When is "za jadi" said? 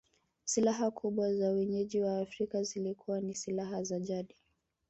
3.83-4.35